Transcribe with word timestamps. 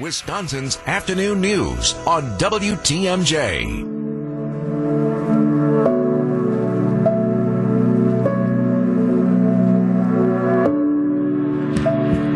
Wisconsin's 0.00 0.78
afternoon 0.86 1.42
news 1.42 1.92
on 2.06 2.22
WTMJ. 2.38 3.92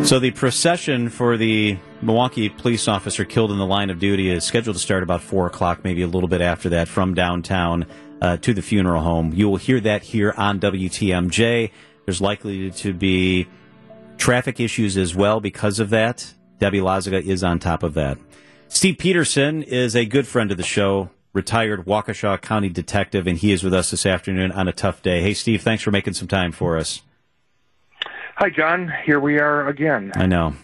So 0.06 0.18
the 0.18 0.32
procession 0.32 1.08
for 1.08 1.38
the 1.38 1.78
Milwaukee 2.02 2.50
police 2.50 2.88
officer 2.88 3.24
killed 3.24 3.50
in 3.50 3.56
the 3.56 3.64
line 3.64 3.88
of 3.88 3.98
duty 3.98 4.28
is 4.28 4.44
scheduled 4.44 4.76
to 4.76 4.82
start 4.82 5.02
about 5.02 5.22
four 5.22 5.46
o'clock, 5.46 5.82
maybe 5.82 6.02
a 6.02 6.06
little 6.06 6.28
bit 6.28 6.42
after 6.42 6.68
that, 6.68 6.88
from 6.88 7.14
downtown 7.14 7.86
uh, 8.20 8.36
to 8.36 8.52
the 8.52 8.60
funeral 8.60 9.00
home. 9.00 9.32
You 9.32 9.48
will 9.48 9.56
hear 9.56 9.80
that 9.80 10.02
here 10.02 10.34
on 10.36 10.60
WTMJ. 10.60 11.70
There's 12.04 12.20
likely 12.20 12.70
to 12.72 12.92
be 12.92 13.48
traffic 14.18 14.60
issues 14.60 14.98
as 14.98 15.14
well 15.14 15.40
because 15.40 15.80
of 15.80 15.88
that. 15.88 16.34
Debbie 16.58 16.80
Loziga 16.80 17.22
is 17.22 17.44
on 17.44 17.58
top 17.58 17.82
of 17.82 17.94
that. 17.94 18.18
Steve 18.68 18.96
Pederson 18.96 19.62
is 19.62 19.94
a 19.94 20.04
good 20.04 20.26
friend 20.26 20.50
of 20.50 20.56
the 20.56 20.62
show, 20.62 21.10
retired 21.32 21.84
Waukesha 21.84 22.40
County 22.40 22.68
detective, 22.68 23.26
and 23.26 23.38
he 23.38 23.52
is 23.52 23.62
with 23.62 23.74
us 23.74 23.90
this 23.90 24.06
afternoon 24.06 24.52
on 24.52 24.68
a 24.68 24.72
tough 24.72 25.02
day. 25.02 25.20
Hey, 25.20 25.34
Steve, 25.34 25.62
thanks 25.62 25.82
for 25.82 25.90
making 25.90 26.14
some 26.14 26.28
time 26.28 26.52
for 26.52 26.76
us. 26.76 27.02
Hi, 28.36 28.50
John. 28.50 28.92
Here 29.04 29.20
we 29.20 29.38
are 29.38 29.68
again. 29.68 30.12
I 30.14 30.26
know. 30.26 30.54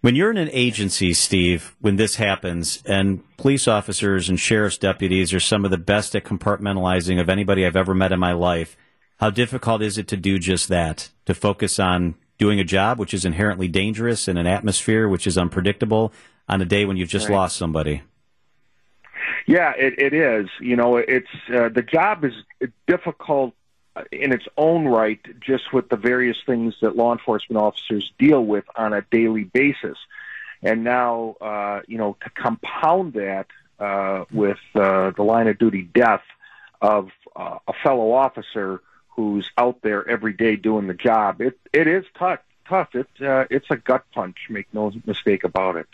When 0.00 0.14
you're 0.14 0.30
in 0.30 0.38
an 0.38 0.48
agency, 0.52 1.12
Steve, 1.12 1.76
when 1.80 1.96
this 1.96 2.14
happens, 2.14 2.82
and 2.86 3.22
police 3.36 3.68
officers 3.68 4.30
and 4.30 4.40
sheriff's 4.40 4.78
deputies 4.78 5.34
are 5.34 5.40
some 5.40 5.66
of 5.66 5.70
the 5.70 5.76
best 5.76 6.16
at 6.16 6.24
compartmentalizing 6.24 7.20
of 7.20 7.28
anybody 7.28 7.66
I've 7.66 7.76
ever 7.76 7.94
met 7.94 8.12
in 8.12 8.18
my 8.18 8.32
life, 8.32 8.78
how 9.18 9.28
difficult 9.28 9.82
is 9.82 9.98
it 9.98 10.08
to 10.08 10.16
do 10.16 10.38
just 10.38 10.68
that? 10.68 11.10
To 11.26 11.34
focus 11.34 11.78
on 11.78 12.14
doing 12.40 12.58
a 12.58 12.64
job 12.64 12.98
which 12.98 13.12
is 13.12 13.24
inherently 13.24 13.68
dangerous 13.68 14.26
in 14.26 14.38
an 14.38 14.46
atmosphere 14.46 15.06
which 15.06 15.26
is 15.26 15.36
unpredictable 15.36 16.12
on 16.48 16.60
a 16.60 16.64
day 16.64 16.86
when 16.86 16.96
you've 16.96 17.08
just 17.08 17.28
right. 17.28 17.36
lost 17.36 17.56
somebody? 17.56 18.02
Yeah, 19.46 19.72
it, 19.76 19.98
it 19.98 20.14
is. 20.14 20.48
You 20.58 20.74
know, 20.74 20.96
it's 20.96 21.28
uh, 21.54 21.68
the 21.68 21.82
job 21.82 22.24
is 22.24 22.32
difficult 22.88 23.54
in 24.10 24.32
its 24.32 24.46
own 24.56 24.86
right, 24.86 25.20
just 25.40 25.72
with 25.72 25.90
the 25.90 25.96
various 25.96 26.38
things 26.46 26.74
that 26.80 26.96
law 26.96 27.12
enforcement 27.12 27.62
officers 27.62 28.10
deal 28.18 28.44
with 28.44 28.64
on 28.74 28.94
a 28.94 29.02
daily 29.10 29.44
basis. 29.44 29.98
And 30.62 30.82
now, 30.82 31.36
uh, 31.40 31.80
you 31.86 31.98
know, 31.98 32.16
to 32.22 32.30
compound 32.30 33.14
that 33.14 33.48
uh, 33.78 34.24
with 34.32 34.58
uh, 34.74 35.10
the 35.10 35.22
line 35.22 35.46
of 35.48 35.58
duty 35.58 35.82
death 35.82 36.22
of 36.80 37.10
uh, 37.36 37.58
a 37.68 37.72
fellow 37.82 38.12
officer 38.12 38.80
who's 39.20 39.50
out 39.58 39.82
there 39.82 40.08
every 40.08 40.32
day 40.32 40.56
doing 40.56 40.86
the 40.86 40.94
job, 40.94 41.40
it 41.40 41.58
it 41.72 41.86
is 41.86 42.04
tough. 42.18 42.40
Tough. 42.68 42.94
It 42.94 43.08
uh, 43.20 43.44
it's 43.50 43.66
a 43.70 43.76
gut 43.76 44.04
punch. 44.12 44.36
Make 44.48 44.72
no 44.72 44.92
mistake 45.04 45.44
about 45.44 45.76
it. 45.76 45.88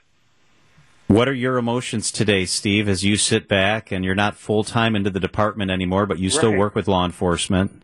What 1.08 1.28
are 1.28 1.34
your 1.34 1.56
emotions 1.56 2.10
today, 2.10 2.44
Steve, 2.46 2.88
as 2.88 3.04
you 3.04 3.16
sit 3.16 3.46
back 3.46 3.92
and 3.92 4.04
you're 4.04 4.16
not 4.16 4.36
full 4.36 4.64
time 4.64 4.96
into 4.96 5.08
the 5.08 5.20
department 5.20 5.70
anymore, 5.70 6.04
but 6.04 6.18
you 6.18 6.30
still 6.30 6.50
right. 6.50 6.58
work 6.58 6.74
with 6.74 6.88
law 6.88 7.04
enforcement? 7.04 7.82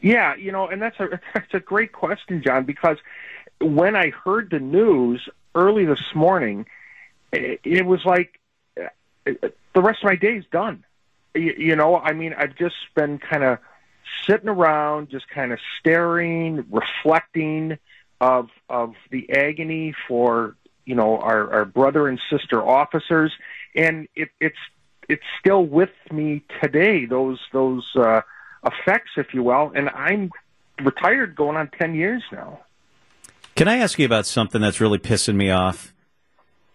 Yeah, 0.00 0.34
you 0.34 0.50
know, 0.50 0.66
and 0.68 0.80
that's 0.80 0.98
a 0.98 1.20
that's 1.34 1.54
a 1.54 1.60
great 1.60 1.92
question, 1.92 2.42
John, 2.42 2.64
because 2.64 2.98
when 3.60 3.96
I 3.96 4.10
heard 4.10 4.50
the 4.50 4.58
news 4.58 5.28
early 5.54 5.84
this 5.84 6.02
morning, 6.14 6.66
it, 7.32 7.60
it 7.64 7.86
was 7.86 8.04
like 8.04 8.38
uh, 8.78 8.88
the 9.74 9.82
rest 9.82 10.00
of 10.02 10.04
my 10.04 10.16
day 10.16 10.36
is 10.36 10.44
done. 10.50 10.84
You, 11.34 11.54
you 11.56 11.76
know, 11.76 11.96
I 11.96 12.12
mean, 12.12 12.34
I've 12.36 12.56
just 12.56 12.76
been 12.94 13.18
kind 13.18 13.44
of 13.44 13.58
sitting 14.26 14.48
around, 14.48 15.10
just 15.10 15.28
kind 15.28 15.52
of 15.52 15.58
staring, 15.78 16.66
reflecting 16.70 17.78
of 18.20 18.48
of 18.68 18.94
the 19.10 19.30
agony 19.30 19.94
for 20.08 20.56
you 20.84 20.94
know 20.94 21.18
our, 21.18 21.52
our 21.52 21.64
brother 21.64 22.08
and 22.08 22.20
sister 22.30 22.62
officers, 22.62 23.32
and 23.74 24.08
it, 24.14 24.30
it's 24.40 24.58
it's 25.08 25.24
still 25.38 25.64
with 25.64 25.90
me 26.10 26.42
today. 26.60 27.06
Those 27.06 27.40
those. 27.52 27.84
uh 27.96 28.22
effects, 28.66 29.10
if 29.16 29.32
you 29.32 29.42
will. 29.42 29.72
And 29.74 29.88
I'm 29.90 30.30
retired 30.82 31.36
going 31.36 31.56
on 31.56 31.70
10 31.78 31.94
years 31.94 32.22
now. 32.32 32.60
Can 33.54 33.68
I 33.68 33.78
ask 33.78 33.98
you 33.98 34.04
about 34.04 34.26
something 34.26 34.60
that's 34.60 34.80
really 34.80 34.98
pissing 34.98 35.36
me 35.36 35.50
off? 35.50 35.94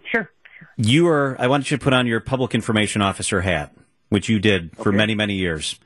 Sure. 0.06 0.32
You 0.78 1.08
are, 1.08 1.36
I 1.40 1.48
want 1.48 1.70
you 1.70 1.78
to 1.78 1.84
put 1.84 1.94
on 1.94 2.08
your 2.08 2.20
public 2.20 2.56
information 2.56 3.02
officer 3.02 3.42
hat, 3.42 3.76
which 4.10 4.30
you 4.30 4.40
did 4.40 4.76
for 4.78 4.90
okay. 4.90 4.98
many, 4.98 5.14
many 5.14 5.36
years. 5.36 5.80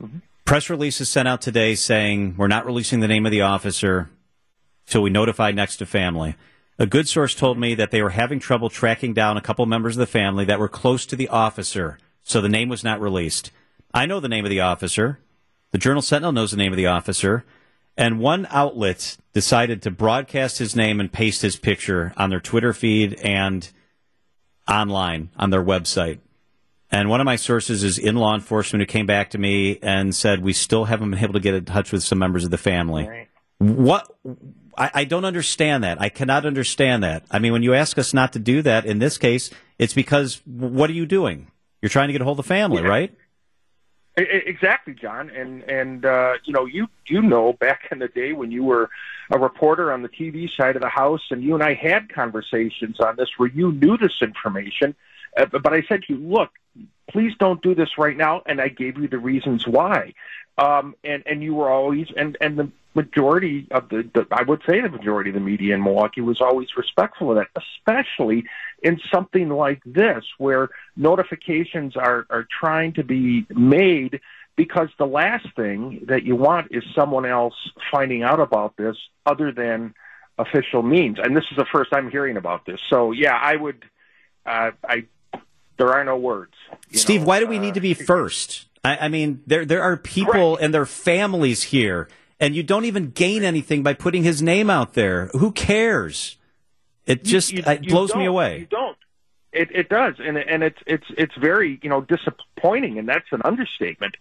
Mm-hmm. 0.00 0.18
Press 0.44 0.68
release 0.68 1.00
is 1.00 1.08
sent 1.08 1.26
out 1.26 1.40
today 1.40 1.74
saying 1.74 2.34
we're 2.36 2.48
not 2.48 2.66
releasing 2.66 3.00
the 3.00 3.08
name 3.08 3.24
of 3.24 3.32
the 3.32 3.40
officer 3.40 4.10
till 4.86 5.00
we 5.00 5.08
notify 5.08 5.50
next 5.52 5.78
to 5.78 5.86
family. 5.86 6.36
A 6.78 6.84
good 6.84 7.08
source 7.08 7.34
told 7.34 7.56
me 7.58 7.74
that 7.74 7.90
they 7.90 8.02
were 8.02 8.10
having 8.10 8.40
trouble 8.40 8.68
tracking 8.68 9.14
down 9.14 9.38
a 9.38 9.40
couple 9.40 9.64
members 9.64 9.96
of 9.96 10.00
the 10.00 10.06
family 10.06 10.44
that 10.44 10.58
were 10.58 10.68
close 10.68 11.06
to 11.06 11.16
the 11.16 11.28
officer, 11.28 11.98
so 12.22 12.42
the 12.42 12.50
name 12.50 12.68
was 12.68 12.84
not 12.84 13.00
released. 13.00 13.52
I 13.94 14.04
know 14.04 14.20
the 14.20 14.28
name 14.28 14.44
of 14.44 14.50
the 14.50 14.60
officer. 14.60 15.18
The 15.70 15.78
Journal 15.78 16.02
Sentinel 16.02 16.32
knows 16.32 16.50
the 16.50 16.58
name 16.58 16.74
of 16.74 16.76
the 16.76 16.88
officer. 16.88 17.46
And 17.96 18.20
one 18.20 18.46
outlet 18.50 19.16
decided 19.32 19.80
to 19.82 19.90
broadcast 19.90 20.58
his 20.58 20.76
name 20.76 21.00
and 21.00 21.10
paste 21.10 21.40
his 21.40 21.56
picture 21.56 22.12
on 22.18 22.28
their 22.28 22.40
Twitter 22.40 22.74
feed 22.74 23.14
and 23.14 23.66
online 24.68 25.30
on 25.38 25.48
their 25.48 25.64
website. 25.64 26.18
And 26.94 27.08
one 27.08 27.20
of 27.20 27.24
my 27.24 27.34
sources 27.34 27.82
is 27.82 27.98
in 27.98 28.14
law 28.14 28.36
enforcement 28.36 28.80
who 28.80 28.86
came 28.86 29.04
back 29.04 29.30
to 29.30 29.38
me 29.38 29.80
and 29.82 30.14
said, 30.14 30.44
We 30.44 30.52
still 30.52 30.84
haven't 30.84 31.10
been 31.10 31.18
able 31.18 31.32
to 31.32 31.40
get 31.40 31.54
in 31.54 31.64
touch 31.64 31.90
with 31.90 32.04
some 32.04 32.20
members 32.20 32.44
of 32.44 32.52
the 32.52 32.58
family. 32.58 33.08
Right. 33.08 33.28
What? 33.58 34.16
I, 34.78 34.90
I, 34.94 35.04
don't 35.04 35.24
understand 35.24 35.82
that. 35.82 36.00
I 36.00 36.08
cannot 36.08 36.46
understand 36.46 37.02
that. 37.02 37.24
I 37.32 37.40
mean, 37.40 37.52
when 37.52 37.64
you 37.64 37.74
ask 37.74 37.98
us 37.98 38.14
not 38.14 38.34
to 38.34 38.38
do 38.38 38.62
that 38.62 38.86
in 38.86 39.00
this 39.00 39.18
case, 39.18 39.50
it's 39.76 39.92
because 39.92 40.40
what 40.44 40.88
are 40.88 40.92
you 40.92 41.04
doing? 41.04 41.50
You're 41.82 41.90
trying 41.90 42.08
to 42.08 42.12
get 42.12 42.22
a 42.22 42.24
hold 42.24 42.38
of 42.38 42.44
the 42.44 42.48
family, 42.48 42.82
yeah. 42.82 42.88
right? 42.88 43.14
Exactly, 44.16 44.94
John, 44.94 45.28
and 45.30 45.64
and 45.64 46.06
uh, 46.06 46.34
you 46.44 46.52
know 46.52 46.66
you 46.66 46.86
you 47.08 47.20
know 47.20 47.54
back 47.54 47.88
in 47.90 47.98
the 47.98 48.06
day 48.06 48.32
when 48.32 48.52
you 48.52 48.62
were 48.62 48.88
a 49.32 49.38
reporter 49.40 49.92
on 49.92 50.02
the 50.02 50.08
TV 50.08 50.48
side 50.48 50.76
of 50.76 50.82
the 50.82 50.88
house, 50.88 51.22
and 51.32 51.42
you 51.42 51.54
and 51.54 51.62
I 51.64 51.74
had 51.74 52.12
conversations 52.14 53.00
on 53.00 53.16
this 53.16 53.30
where 53.36 53.48
you 53.48 53.72
knew 53.72 53.96
this 53.96 54.22
information, 54.22 54.94
but 55.36 55.72
I 55.72 55.82
said 55.82 56.02
to 56.04 56.14
you, 56.14 56.18
look, 56.18 56.50
please 57.10 57.32
don't 57.38 57.62
do 57.62 57.74
this 57.74 57.98
right 57.98 58.16
now, 58.16 58.42
and 58.46 58.60
I 58.60 58.68
gave 58.68 58.98
you 58.98 59.08
the 59.08 59.18
reasons 59.18 59.66
why, 59.66 60.14
um, 60.58 60.94
and 61.04 61.22
and 61.26 61.42
you 61.42 61.54
were 61.54 61.70
always 61.70 62.08
and 62.16 62.36
and 62.40 62.58
the 62.58 62.70
majority 62.94 63.66
of 63.70 63.88
the, 63.88 64.08
the 64.14 64.26
I 64.30 64.42
would 64.42 64.62
say 64.66 64.80
the 64.80 64.88
majority 64.88 65.30
of 65.30 65.34
the 65.34 65.40
media 65.40 65.74
in 65.74 65.82
Milwaukee 65.82 66.20
was 66.20 66.40
always 66.40 66.68
respectful 66.76 67.30
of 67.30 67.36
that, 67.36 67.48
especially 67.56 68.44
in 68.82 69.00
something 69.12 69.48
like 69.48 69.82
this 69.84 70.24
where 70.38 70.70
notifications 70.96 71.96
are, 71.96 72.26
are 72.30 72.46
trying 72.60 72.92
to 72.94 73.02
be 73.02 73.46
made 73.50 74.20
because 74.56 74.88
the 74.98 75.06
last 75.06 75.46
thing 75.56 76.04
that 76.06 76.22
you 76.22 76.36
want 76.36 76.68
is 76.70 76.84
someone 76.94 77.26
else 77.26 77.54
finding 77.90 78.22
out 78.22 78.38
about 78.38 78.76
this 78.76 78.96
other 79.26 79.50
than 79.50 79.94
official 80.38 80.82
means. 80.82 81.18
And 81.20 81.36
this 81.36 81.44
is 81.50 81.56
the 81.56 81.66
first 81.72 81.92
I'm 81.92 82.10
hearing 82.10 82.36
about 82.36 82.64
this. 82.64 82.80
So 82.88 83.10
yeah, 83.10 83.36
I 83.40 83.56
would, 83.56 83.84
uh, 84.46 84.70
I, 84.88 85.06
there 85.76 85.92
are 85.92 86.04
no 86.04 86.16
words. 86.16 86.54
Steve, 86.92 87.22
know? 87.22 87.26
why 87.26 87.40
do 87.40 87.46
we 87.46 87.58
need 87.58 87.74
to 87.74 87.80
be 87.80 87.92
uh, 87.92 88.04
first? 88.06 88.66
I, 88.84 88.96
I, 89.02 89.08
mean, 89.08 89.42
there, 89.46 89.64
there 89.64 89.82
are 89.82 89.96
people 89.96 90.54
right. 90.54 90.62
and 90.62 90.74
their 90.74 90.86
families 90.86 91.64
here 91.64 92.08
and 92.40 92.54
you 92.54 92.62
don't 92.62 92.84
even 92.84 93.10
gain 93.10 93.44
anything 93.44 93.82
by 93.82 93.94
putting 93.94 94.22
his 94.22 94.42
name 94.42 94.70
out 94.70 94.94
there. 94.94 95.28
Who 95.28 95.52
cares? 95.52 96.36
It 97.06 97.24
just 97.24 97.52
you, 97.52 97.62
you, 97.64 97.72
it 97.72 97.88
blows 97.88 98.14
me 98.14 98.26
away. 98.26 98.60
You 98.60 98.66
don't. 98.66 98.98
It, 99.52 99.68
it 99.72 99.88
does, 99.88 100.16
and 100.18 100.36
and 100.36 100.62
it's 100.62 100.78
it's 100.86 101.06
it's 101.16 101.34
very 101.36 101.78
you 101.82 101.88
know 101.88 102.00
disappointing, 102.00 102.98
and 102.98 103.08
that's 103.08 103.30
an 103.30 103.42
understatement. 103.44 104.16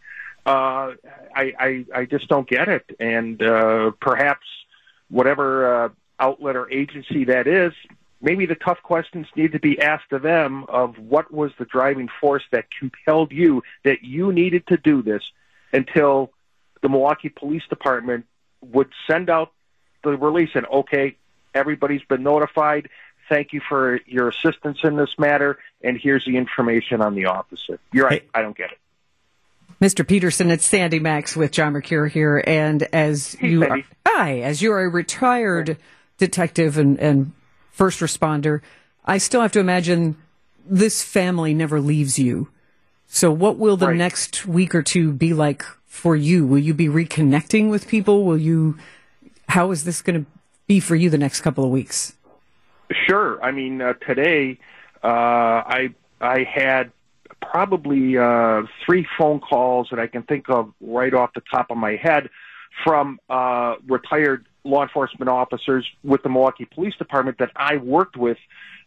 Uh, 0.46 0.94
I, 1.36 1.54
I 1.60 1.86
I 1.96 2.06
just 2.06 2.28
don't 2.28 2.48
get 2.48 2.70
it, 2.70 2.86
and 3.00 3.42
uh, 3.42 3.92
perhaps 4.00 4.46
whatever 5.10 5.86
uh, 5.86 5.90
outlet 6.20 6.56
or 6.56 6.72
agency 6.72 7.26
that 7.26 7.48
is, 7.48 7.74
maybe 8.24 8.48
the 8.48 8.56
tough 8.56 8.82
questions 8.82 9.28
need 9.36 9.52
to 9.52 9.60
be 9.60 9.80
asked 9.80 10.12
of 10.12 10.24
them 10.24 10.64
of 10.70 10.98
what 10.98 11.32
was 11.32 11.52
the 11.60 11.66
driving 11.66 12.10
force 12.20 12.44
that 12.52 12.66
compelled 12.72 13.32
you 13.32 13.62
that 13.84 14.04
you 14.04 14.32
needed 14.34 14.66
to 14.68 14.78
do 14.78 15.04
this 15.04 15.22
until 15.72 16.32
the 16.82 16.90
Milwaukee 16.90 17.30
Police 17.30 17.64
Department 17.70 18.26
would 18.62 18.90
send 19.06 19.30
out 19.30 19.52
the 20.04 20.18
release 20.18 20.50
and 20.56 20.66
okay, 20.66 21.16
Everybody's 21.54 22.04
been 22.04 22.24
notified. 22.24 22.90
Thank 23.30 23.54
you 23.54 23.62
for 23.68 24.00
your 24.06 24.30
assistance 24.30 24.80
in 24.84 24.96
this 24.96 25.18
matter, 25.18 25.60
and 25.84 25.98
here's 25.98 26.26
the 26.26 26.38
information 26.38 27.02
on 27.02 27.16
the 27.16 27.26
officer. 27.28 27.80
You're 27.92 28.08
right. 28.08 28.22
Hey. 28.24 28.30
I 28.34 28.42
don't 28.42 28.58
get 28.58 28.72
it. 28.72 28.80
Mr. 29.82 30.06
Pederson, 30.06 30.50
it's 30.50 30.66
Sandy 30.66 31.00
Maxx 31.00 31.36
with 31.36 31.52
John 31.52 31.74
Mercure 31.74 32.08
here, 32.08 32.44
and 32.46 32.84
as 32.94 33.34
hey, 33.34 33.50
you 33.50 33.64
are, 33.66 33.82
hi, 34.08 34.40
as 34.40 34.62
you're 34.62 34.82
a 34.82 34.90
retired 34.90 35.78
detective 36.18 36.78
and, 36.78 37.00
and 37.00 37.32
first 37.74 38.00
responder, 38.00 38.62
I 39.04 39.18
still 39.18 39.42
have 39.42 39.52
to 39.52 39.60
imagine 39.60 40.16
this 40.66 41.04
family 41.04 41.54
never 41.54 41.82
leaves 41.82 42.18
you. 42.18 42.48
So, 43.08 43.32
what 43.32 43.58
will 43.58 43.76
the 43.76 43.88
right. 43.88 43.98
next 43.98 44.46
week 44.46 44.74
or 44.74 44.82
two 44.82 45.12
be 45.12 45.34
like 45.34 45.66
for 45.86 46.16
you? 46.16 46.48
Will 46.48 46.60
you 46.60 46.74
be 46.74 46.88
reconnecting 46.88 47.70
with 47.70 47.88
people? 47.88 48.24
Will 48.24 48.38
you? 48.38 48.78
How 49.50 49.72
is 49.72 49.84
this 49.84 50.02
going 50.02 50.24
to 50.24 50.32
be 50.68 50.80
for 50.80 50.96
you 50.96 51.10
the 51.10 51.18
next 51.18 51.42
couple 51.42 51.66
of 51.66 51.70
weeks? 51.70 52.14
Sure. 53.08 53.44
I 53.44 53.52
mean, 53.52 53.82
uh, 53.82 53.94
today 54.08 54.58
uh, 55.04 55.08
I 55.08 55.94
I 56.22 56.44
had 56.44 56.92
probably 57.42 58.18
uh, 58.18 58.64
three 58.86 59.06
phone 59.18 59.40
calls 59.40 59.90
that 59.92 60.00
I 60.00 60.08
can 60.08 60.24
think 60.24 60.50
of 60.50 60.74
right 60.82 61.14
off 61.14 61.32
the 61.36 61.44
top 61.52 61.70
of 61.70 61.78
my 61.78 61.98
head 61.98 62.30
from 62.84 63.20
uh, 63.30 63.76
retired 63.88 64.48
law 64.64 64.84
enforcement 64.84 65.30
officers 65.30 65.88
with 66.04 66.24
the 66.24 66.30
Milwaukee 66.30 66.66
Police 66.66 66.96
Department 66.96 67.38
that 67.40 67.52
I 67.56 67.78
worked 67.78 68.18
with 68.18 68.38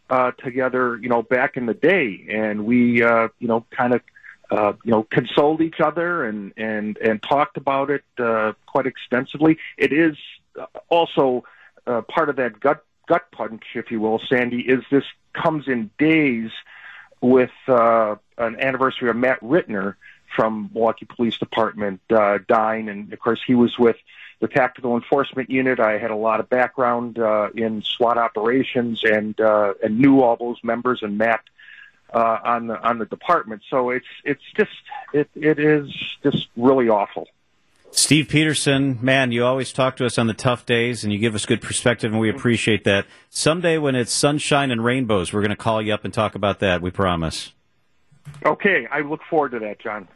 uh, 0.09 0.31
together, 0.31 0.97
you 0.97 1.09
know, 1.09 1.21
back 1.21 1.57
in 1.57 1.65
the 1.65 1.73
day, 1.73 2.25
and 2.29 2.65
we, 2.65 3.03
uh, 3.03 3.27
you 3.39 3.47
know, 3.47 3.65
kind 3.71 3.93
of, 3.93 4.01
uh, 4.49 4.73
you 4.83 4.91
know, 4.91 5.03
consoled 5.03 5.61
each 5.61 5.79
other 5.79 6.23
and 6.25 6.53
and 6.57 6.97
and 6.97 7.21
talked 7.21 7.57
about 7.57 7.89
it 7.89 8.03
uh, 8.17 8.53
quite 8.65 8.85
extensively. 8.85 9.57
It 9.77 9.91
is 9.91 10.15
also 10.89 11.43
uh, 11.85 12.01
part 12.01 12.29
of 12.29 12.37
that 12.37 12.59
gut 12.59 12.83
gut 13.07 13.29
punch, 13.31 13.63
if 13.75 13.91
you 13.91 13.99
will, 13.99 14.19
Sandy. 14.29 14.61
Is 14.61 14.83
this 14.89 15.03
comes 15.33 15.67
in 15.67 15.89
days 15.99 16.51
with 17.21 17.51
uh, 17.67 18.15
an 18.37 18.59
anniversary 18.59 19.09
of 19.09 19.15
Matt 19.15 19.39
Rittner 19.41 19.95
from 20.35 20.69
Milwaukee 20.73 21.05
Police 21.05 21.37
Department 21.37 21.99
uh, 22.09 22.39
dying, 22.47 22.89
and 22.89 23.11
of 23.11 23.19
course 23.19 23.41
he 23.45 23.55
was 23.55 23.77
with 23.77 23.97
the 24.39 24.47
Tactical 24.47 24.95
Enforcement 24.95 25.49
Unit. 25.49 25.79
I 25.79 25.97
had 25.97 26.11
a 26.11 26.15
lot 26.15 26.39
of 26.39 26.49
background 26.49 27.17
uh, 27.19 27.49
in 27.55 27.81
SWAT 27.81 28.17
operations 28.17 29.03
and 29.03 29.39
uh, 29.39 29.73
and 29.83 29.99
knew 29.99 30.21
all 30.21 30.35
those 30.35 30.57
members 30.63 30.99
and 31.01 31.17
Matt 31.17 31.41
uh, 32.13 32.39
on 32.43 32.67
the 32.67 32.79
on 32.81 32.99
the 32.99 33.05
department. 33.05 33.63
So 33.69 33.89
it's 33.89 34.05
it's 34.23 34.43
just 34.55 34.71
it 35.13 35.29
it 35.35 35.59
is 35.59 35.91
just 36.23 36.47
really 36.55 36.89
awful. 36.89 37.27
Steve 37.91 38.27
Pederson, 38.27 39.01
man, 39.01 39.31
you 39.31 39.45
always 39.45 39.71
talk 39.71 39.95
to 39.97 40.05
us 40.05 40.17
on 40.17 40.27
the 40.27 40.33
tough 40.33 40.65
days 40.65 41.03
and 41.03 41.11
you 41.11 41.17
give 41.17 41.33
us 41.33 41.45
good 41.45 41.61
perspective, 41.61 42.11
and 42.11 42.19
we 42.19 42.29
appreciate 42.29 42.83
that. 42.83 43.05
Someday 43.29 43.77
when 43.77 43.95
it's 43.95 44.13
sunshine 44.13 44.71
and 44.71 44.83
rainbows, 44.83 45.33
we're 45.33 45.41
going 45.41 45.49
to 45.49 45.55
call 45.55 45.81
you 45.81 45.93
up 45.93 46.05
and 46.05 46.13
talk 46.13 46.35
about 46.35 46.59
that. 46.59 46.81
We 46.81 46.91
promise. 46.91 47.53
Okay, 48.45 48.87
I 48.91 48.99
look 48.99 49.21
forward 49.29 49.51
to 49.51 49.59
that, 49.59 49.79
John. 49.79 50.07